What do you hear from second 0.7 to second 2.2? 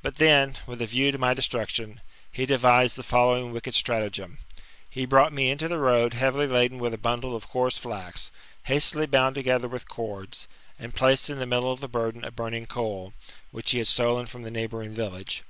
a view to my destruction,